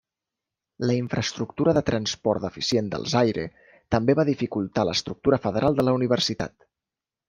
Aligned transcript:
La 0.89 0.95
infraestructura 0.99 1.75
de 1.79 1.83
transport 1.91 2.43
deficient 2.47 2.89
del 2.97 3.07
Zaire 3.13 3.47
també 3.97 4.19
va 4.23 4.29
dificultar 4.35 4.91
l'estructura 4.93 5.45
federal 5.49 5.83
de 5.83 5.91
la 5.91 5.99
universitat. 6.03 6.71